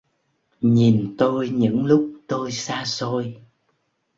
Nhìn 0.61 1.15
tôi 1.17 1.49
những 1.49 1.85
lúc 1.85 2.13
tôi 2.27 2.51
xa 2.51 2.83
xôi. 2.85 3.37